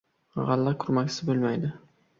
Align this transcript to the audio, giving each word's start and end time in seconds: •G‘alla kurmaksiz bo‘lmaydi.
•G‘alla 0.47 0.73
kurmaksiz 0.85 1.27
bo‘lmaydi. 1.31 1.75